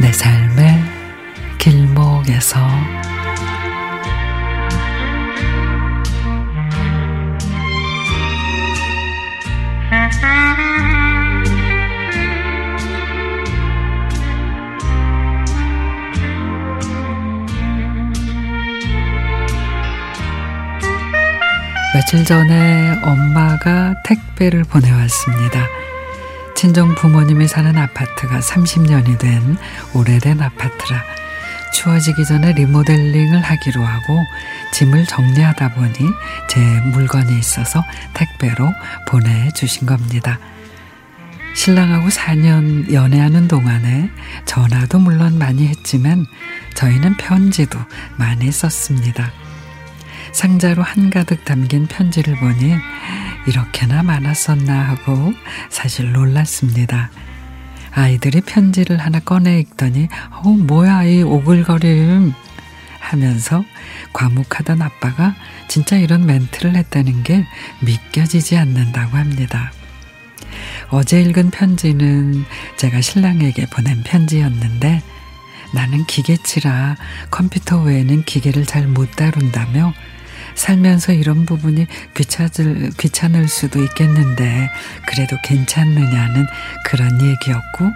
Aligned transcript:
내 0.00 0.12
삶의 0.12 0.80
길목에서 1.58 2.60
며칠 21.94 22.24
전에 22.24 23.02
엄마가 23.02 23.94
택배를 24.04 24.62
보내왔습니다. 24.62 25.66
친정 26.58 26.92
부모님이 26.96 27.46
사는 27.46 27.78
아파트가 27.78 28.40
30년이 28.40 29.16
된 29.20 29.56
오래된 29.94 30.42
아파트라 30.42 31.04
추워지기 31.72 32.24
전에 32.24 32.52
리모델링을 32.52 33.40
하기로 33.40 33.80
하고 33.80 34.24
짐을 34.72 35.06
정리하다 35.06 35.74
보니 35.74 35.94
제 36.50 36.58
물건이 36.92 37.38
있어서 37.38 37.84
택배로 38.12 38.72
보내주신 39.06 39.86
겁니다. 39.86 40.40
신랑하고 41.54 42.08
4년 42.08 42.92
연애하는 42.92 43.46
동안에 43.46 44.10
전화도 44.44 44.98
물론 44.98 45.38
많이 45.38 45.68
했지만 45.68 46.26
저희는 46.74 47.18
편지도 47.18 47.78
많이 48.16 48.50
썼습니다. 48.50 49.30
상자로 50.32 50.82
한가득 50.82 51.44
담긴 51.44 51.86
편지를 51.86 52.34
보니 52.34 52.74
이렇게나 53.48 54.02
많았었나 54.02 54.88
하고 54.88 55.32
사실 55.70 56.12
놀랐습니다. 56.12 57.10
아이들이 57.92 58.42
편지를 58.42 58.98
하나 58.98 59.20
꺼내 59.20 59.58
읽더니 59.60 60.08
어 60.30 60.50
뭐야 60.50 61.04
이 61.04 61.22
오글거림 61.22 62.34
하면서 63.00 63.64
과묵하던 64.12 64.82
아빠가 64.82 65.34
진짜 65.66 65.96
이런 65.96 66.26
멘트를 66.26 66.76
했다는 66.76 67.22
게 67.22 67.46
믿겨지지 67.80 68.58
않는다고 68.58 69.16
합니다. 69.16 69.72
어제 70.90 71.22
읽은 71.22 71.50
편지는 71.50 72.44
제가 72.76 73.00
신랑에게 73.00 73.66
보낸 73.66 74.02
편지였는데 74.02 75.02
나는 75.72 76.04
기계치라 76.04 76.96
컴퓨터 77.30 77.80
외에는 77.80 78.24
기계를 78.24 78.66
잘 78.66 78.86
못 78.88 79.10
다룬다며 79.12 79.94
살면서 80.54 81.12
이런 81.12 81.46
부분이 81.46 81.86
귀찮을, 82.14 82.90
귀찮을 82.98 83.48
수도 83.48 83.82
있겠는데 83.82 84.70
그래도 85.06 85.36
괜찮느냐는 85.44 86.46
그런 86.84 87.20
얘기였고 87.20 87.90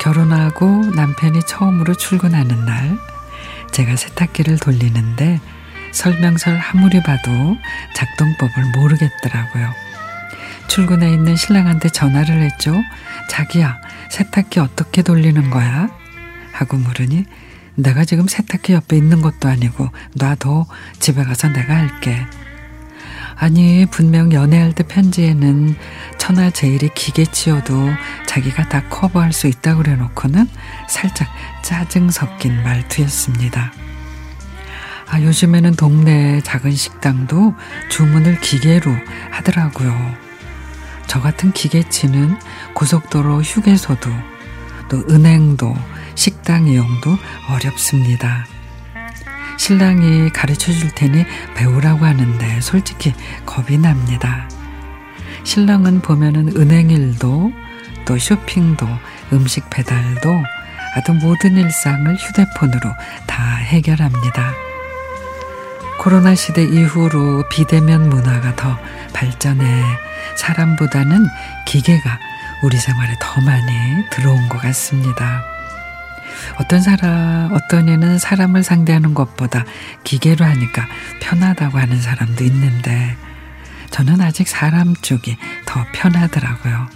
결혼하고 0.00 0.92
남편이 0.94 1.40
처음으로 1.46 1.94
출근하는 1.94 2.64
날 2.64 2.98
제가 3.72 3.96
세탁기를 3.96 4.58
돌리는데 4.58 5.40
설명서를 5.92 6.60
아무리 6.60 7.02
봐도 7.02 7.56
작동법을 7.94 8.72
모르겠더라고요. 8.76 9.72
출근해 10.68 11.10
있는 11.12 11.36
신랑한테 11.36 11.88
전화를 11.88 12.42
했죠. 12.42 12.74
자기야, 13.28 13.80
세탁기 14.08 14.60
어떻게 14.60 15.02
돌리는 15.02 15.50
거야? 15.50 15.88
하고 16.52 16.76
물으니 16.76 17.26
내가 17.82 18.04
지금 18.04 18.28
세탁기 18.28 18.72
옆에 18.72 18.96
있는 18.96 19.22
것도 19.22 19.48
아니고 19.48 19.88
놔둬 20.14 20.66
집에 20.98 21.24
가서 21.24 21.48
내가 21.48 21.74
할게. 21.74 22.26
아니 23.36 23.86
분명 23.86 24.32
연애할 24.32 24.74
때 24.74 24.84
편지에는 24.84 25.74
천하 26.18 26.50
제일이 26.50 26.90
기계치여도 26.94 27.88
자기가 28.26 28.68
다 28.68 28.86
커버할 28.90 29.32
수 29.32 29.46
있다고 29.46 29.82
그래놓고는 29.82 30.46
살짝 30.88 31.28
짜증 31.62 32.10
섞인 32.10 32.62
말투였습니다. 32.62 33.72
아 35.08 35.22
요즘에는 35.22 35.74
동네 35.74 36.40
작은 36.42 36.72
식당도 36.72 37.54
주문을 37.88 38.40
기계로 38.40 38.94
하더라고요. 39.30 40.14
저 41.06 41.20
같은 41.20 41.52
기계치는 41.52 42.38
고속도로 42.74 43.42
휴게소도 43.42 44.10
또 44.88 44.98
은행도 45.08 45.74
식당 46.14 46.66
이용도 46.66 47.16
어렵습니다. 47.48 48.46
신랑이 49.58 50.30
가르쳐 50.30 50.72
줄 50.72 50.90
테니 50.94 51.24
배우라고 51.54 52.04
하는데 52.04 52.60
솔직히 52.60 53.12
겁이 53.44 53.78
납니다. 53.78 54.48
신랑은 55.44 56.00
보면은 56.00 56.56
은행 56.56 56.90
일도 56.90 57.52
또 58.04 58.18
쇼핑도 58.18 58.86
음식 59.32 59.68
배달도 59.70 60.42
아주 60.96 61.12
모든 61.12 61.56
일상을 61.56 62.16
휴대폰으로 62.16 62.90
다 63.26 63.56
해결합니다. 63.56 64.52
코로나 66.00 66.34
시대 66.34 66.64
이후로 66.64 67.48
비대면 67.50 68.08
문화가 68.08 68.56
더 68.56 68.78
발전해 69.12 69.84
사람보다는 70.36 71.26
기계가 71.66 72.18
우리 72.62 72.78
생활에 72.78 73.14
더 73.20 73.40
많이 73.42 74.08
들어온 74.10 74.48
것 74.48 74.60
같습니다. 74.62 75.49
어떤 76.58 76.80
사람, 76.80 77.52
어떤 77.52 77.88
애는 77.88 78.18
사람을 78.18 78.62
상대하는 78.62 79.14
것보다 79.14 79.64
기계로 80.04 80.44
하니까 80.44 80.86
편하다고 81.20 81.78
하는 81.78 82.00
사람도 82.00 82.44
있는데, 82.44 83.16
저는 83.90 84.20
아직 84.20 84.48
사람 84.48 84.94
쪽이 84.94 85.36
더 85.66 85.84
편하더라고요. 85.92 86.88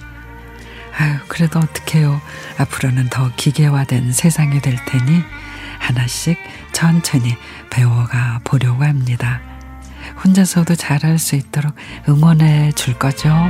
아유, 0.96 1.16
그래도 1.28 1.58
어떡해요. 1.58 2.20
앞으로는 2.58 3.08
더 3.10 3.30
기계화된 3.34 4.12
세상이 4.12 4.60
될 4.60 4.76
테니 4.84 5.22
하나씩 5.80 6.38
천천히 6.72 7.36
배워가 7.70 8.40
보려고 8.44 8.84
합니다. 8.84 9.40
혼자서도 10.24 10.76
잘할 10.76 11.18
수 11.18 11.34
있도록 11.34 11.74
응원해 12.08 12.72
줄 12.72 12.94
거죠. 12.98 13.48